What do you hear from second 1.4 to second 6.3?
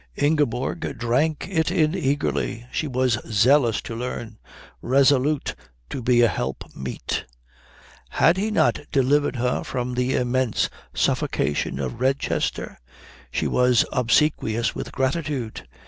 it in eagerly. She was zealous to learn; resolute to be a